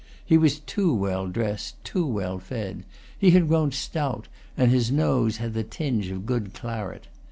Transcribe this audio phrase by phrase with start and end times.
[0.25, 2.85] He was too well dressed, too well fed;
[3.19, 4.27] he had grown stout,
[4.57, 7.05] and his nose had the tinge of good claret.